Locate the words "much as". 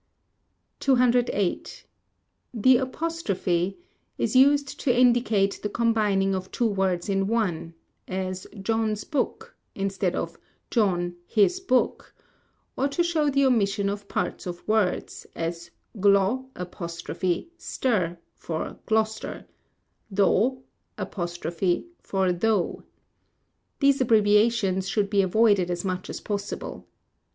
25.85-26.19